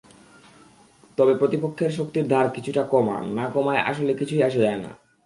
[1.17, 4.89] তবে প্রতিপক্ষের শক্তির ধার কিছুটা কমা, না-কমায় আসলে কিছুই আসে যায় না।